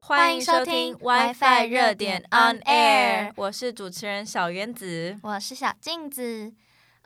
[0.00, 6.54] 欢迎收听 WiFi 热点 On Air，我是主持人小原子，我是小镜子。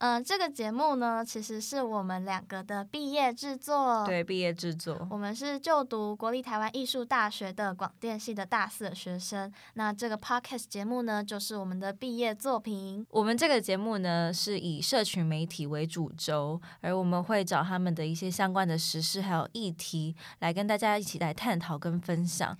[0.01, 4.05] 嗯、呃，这个节目呢，其实是我们两个的毕业制作。
[4.07, 5.07] 对，毕业制作。
[5.11, 9.53] 我们是就读国立台湾艺术大学的广电系的大四的学生。
[9.75, 13.07] 那这个 podcast 节目呢，就是我们的毕业作品。
[13.11, 22.57] 我们这个节目呢，是以社群媒体为主轴，而我们会找他们的一些相关的时事还有议题，来跟大家一起来探讨跟分享。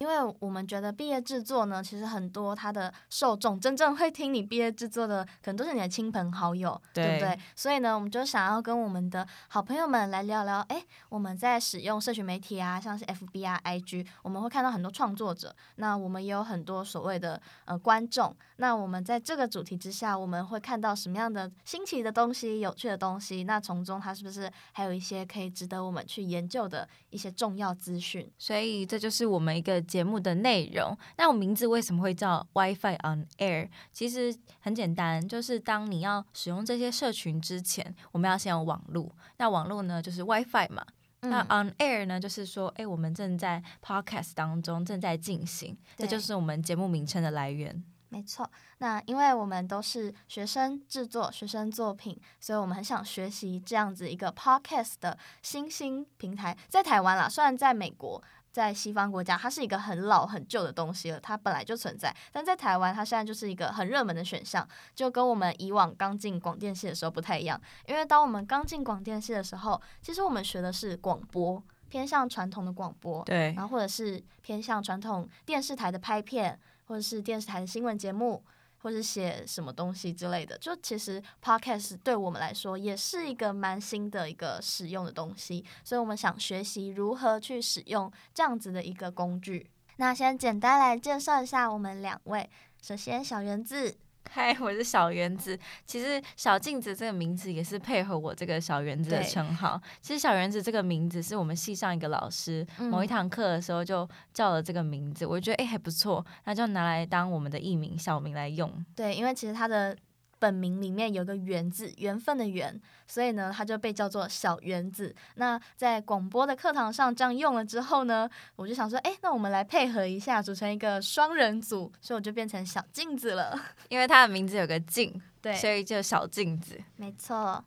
[0.00, 7.38] 因为我们觉得毕业制作呢，其实很多它的受众真正会听你毕业制作的，可能都是你的亲朋好友，对，对不对？
[7.54, 18.34] 所以呢，我们就想要跟我们的好朋友们来聊聊，哎，我们在使用社群媒体啊，像是 FB 啊、IG，我们会看到很多创作者，那我们也有很多所谓的呃观众。
[18.56, 23.44] 那我们在这个主题之下，我们会看到什么样的新奇的东西、有趣的东西？
[23.44, 28.26] 那从中它是不是还有一些可以值得我们去研究的一些重要资讯？
[28.38, 29.78] 所以这就是我们一个。
[29.90, 33.68] 节目的内容，那我名字为什么会叫 WiFi on Air？
[33.92, 39.10] 其实很简单，就是当你要使用这些社群之前，我们要先有网络。
[39.38, 40.86] 那网络呢，就是 WiFi 嘛。
[41.22, 47.84] 嗯、那 on Air 呢，就是说，哎，我们正在 Podcast 当中正在进行，这就是我们节目名称的来源。
[48.08, 58.22] 没错，那因为我们都是学生制作学生作品，所以我们很想学习这样子一个 Podcast 的新兴平台，在台湾啦，虽然在美国。
[58.52, 62.14] 在西方国家，它是一个很老很旧的东西了，它本来就存在。
[62.32, 67.60] 但在台湾，它现在就是一个很热门的选项，就跟我们以往刚进广电系的时候不太一样。
[67.86, 78.42] 因为当我们刚进广电系的时候，其实我们学的是广播，偏向传统的广播，对，然后或者是偏向传统电视台的拍片，或者是电视台的新闻节目。
[78.82, 89.70] 或者写什么东西之类的，就其实 Podcast 对我们来说也是一个蛮新的一个使用的东西，所以我们想学习如何去使用这样子的一个工具。
[89.96, 92.48] 那先简单来介绍一下我们两位，
[92.82, 93.96] 首先小圆子。
[94.28, 95.58] 嗨， 我是小原子。
[95.84, 99.80] 其实小镜子这个名字也是配合我这个小原子的称号。
[100.00, 108.70] 其实小原子这个名字是我们系上一个老师、嗯、某一堂课的时候就叫了这个名字，我觉得哎还不错，那就拿来当我们的艺名、小名来用。
[108.94, 109.96] 对，因为其实他的。
[110.40, 115.14] 本名里面有个缘字，缘分的缘，所以呢，他就被叫做小缘子。
[115.36, 123.56] 那在广播的课堂上这样用了之后呢，我就想说，哎，那我们来配合一下，组成一个双人组，所以我就变成小镜子了。
[123.90, 126.80] 因为他的名字有个镜，对，所以就小镜子。
[126.96, 127.62] 没错。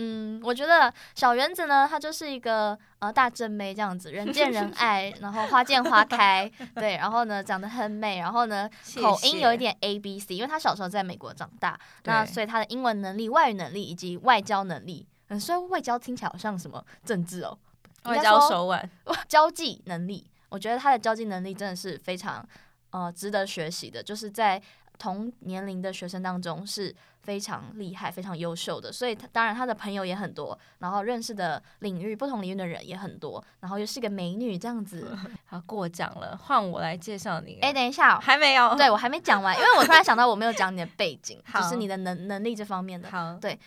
[0.00, 8.70] 嗯，我觉得小缘子呢，她就是一个呃大正妹这样子，人见人爱，然后花见花开， 对，然后呢长得很美，然后呢
[9.02, 17.58] 口音有一点 A B C，因为她小时候在美国长大，那所以她的英文能力、外语能力以及外交能力，嗯，所以外交听起来好像什么政治哦，
[18.04, 18.88] 外交手腕，
[19.26, 22.46] 交际能力，我觉得她的交际能力真的是非常
[22.90, 24.62] 呃值得学习的，就是在。
[24.98, 35.16] 同年龄的学生当中是非常厉害、非常优秀的，所以他当然他的朋友也很多，然后认识的领域不同领域的人也很多，然后又是个美女这样子。
[35.44, 37.58] 好，过奖了，换我来介绍你。
[37.60, 43.10] 哎，等一下，还没有，对，我还没讲完，因为我突然想到我没有讲你的背景， 就是你的能能力这方面的。
[43.10, 43.58] 好，对，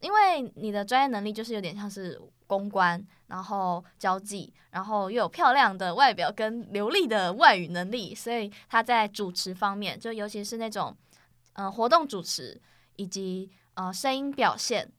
[0.00, 2.20] 因为你的专业能力就是有点像是。
[2.50, 10.92] 公关，然后交际，然后又有漂亮的外表跟流利的外语能力，所以他在主持方面，就尤其是那种，
[11.52, 12.60] 嗯，活动主持
[12.96, 14.90] 以及呃声音表现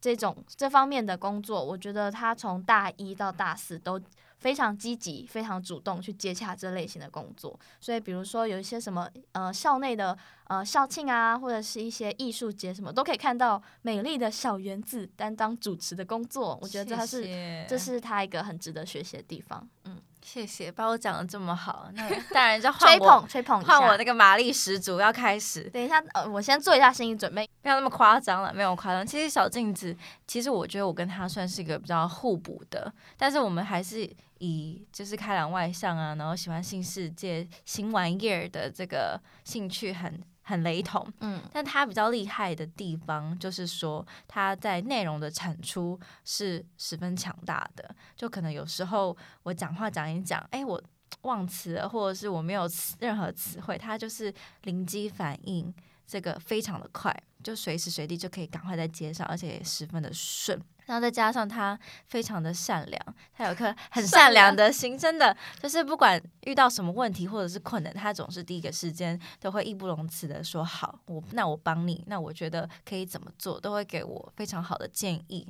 [0.00, 4.00] 这种这方面的工作，我觉得他从大一到大四都。
[4.40, 16.58] 非常积极，非常主动去接洽这类型的工作，所以比如说有一些什么呃校内的呃校庆啊，或者是一些艺术节什么，都可以看到美丽的小园子担当主持的工作。
[16.62, 19.68] 我觉得这是这是他一个很值得学习的地方。
[19.84, 25.64] 嗯，谢谢，把我讲的这么好，那 当然就换我吹捧吹捧，换我那个马力十足要开始。
[25.70, 29.06] 等一下，呃，我先做一下心理准备，没有那么夸张了，没有夸张。
[29.06, 29.96] 其实小镜子，
[30.26, 34.10] 其实我觉得我跟他算是一个比较互补的，但是我们还是。
[34.40, 50.82] 以就是开朗外向啊，然后喜欢新世界、新玩意儿的这个兴趣很很雷同，嗯，但他比较厉害的地方就是说他在内容的产出是十分强大的，就可能有时候我讲话讲一讲，哎，我
[51.22, 54.32] 忘词了，或者是我没有词任何词汇，他就是
[54.62, 55.72] 灵机反应，
[56.06, 57.14] 这个非常的快，
[57.44, 60.58] 就随时随地就可以赶快在接上，而且也十分的顺。
[60.90, 63.00] 然后再加上他非常的善良，
[63.32, 75.46] 他有颗 很善良的心，真的就是不管遇到什么问题或者是困难，他总是第一个时间都会义不容辞的说好，我那我帮你，那我觉得可以怎么做，都会给我非常好的建议。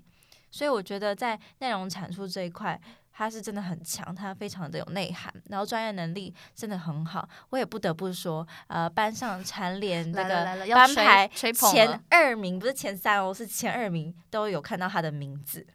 [0.51, 2.81] 所以我觉得在内容产出这一块，
[3.13, 7.29] 他是真的很强，他非常的有内涵，然后专业能力真的很好。
[7.51, 15.67] 我也不得不说，呃，班上蝉联那个班排前二名，不是前三哦，是前二名都有看到他的名字。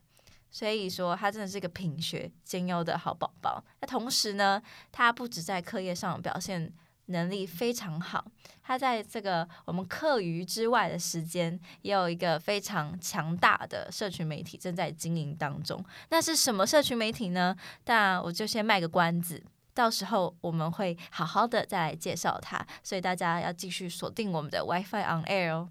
[0.51, 3.63] 所以说，他真的是一个品学兼优的好宝宝。
[3.81, 4.62] 那同时呢，
[4.92, 6.74] 他不止在课业上表现。
[7.07, 8.25] 能力非常好，
[8.63, 15.84] 他在这个我们课余之外的时间，也有一个非常强大的社群媒体正在经营当中。
[16.10, 17.56] 那是什么社群媒体呢？
[17.86, 19.44] 那我就先卖个关子，
[19.74, 25.69] 到时候我们会好好的再来介绍它，所以大家要继续锁定我们的 WiFi on Air 哦。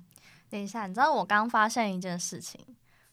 [0.49, 2.65] 等一下，你知道我刚发现一件事情，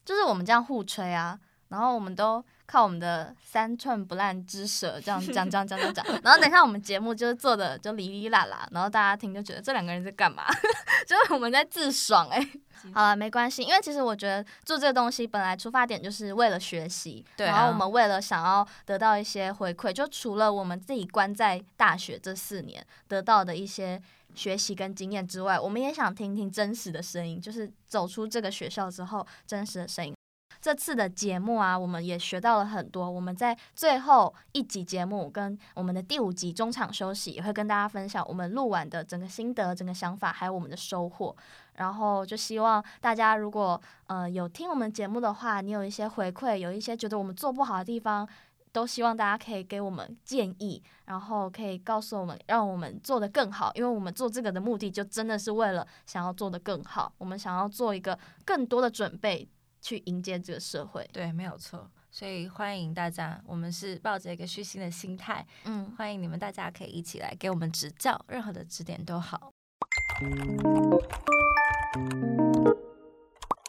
[0.04, 2.44] 就是我们这样互吹啊，然后我们都。
[2.72, 10.46] 靠我们的三寸不烂之舌，这样 讲讲讲讲讲，然后等一下我们节目就是做的就哩哩啦啦，然后大家听就觉得这两个人在干嘛？
[11.06, 12.60] 就是我们在自爽哎、欸。
[12.94, 24.00] 好了，没关系，因为其实我觉得做这个东西本来出发点就是为了学习，对啊、然后我们为了想要得到一些回馈，就除了我们自己关在大学这四年得到的一些
[24.34, 30.14] 学习跟经验之外，我们也想听听真实的声音，就是走出这个学校之后真实的声音。
[30.62, 33.10] 这次的节目啊，我们也学到了很多。
[33.10, 41.36] 我们在最后一集节目跟我们的第五集中场休息，也会跟大家分享我们录完的整个心得、整个想法，还有我们的收获。
[41.74, 48.28] 然后就希望大家如果呃有听我们节目的话，你有一些回馈，有一些觉得我们做不好的地方，
[48.70, 53.72] 都希望大家可以给我们建议，然后可以告诉我们，让我们做得更好。
[53.74, 57.12] 因为我们做这个的目的，就真的是为了想要做得更好。
[57.18, 59.48] 我们想要做一个更多的准备。
[59.82, 61.90] 去迎接这个社会，对，没有错。
[62.10, 69.52] 所以欢迎大家，我们是抱着一个虚心的心态，嗯，欢迎你们，大家可以一起来给我们指教，任何的指点都好。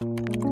[0.00, 0.43] 嗯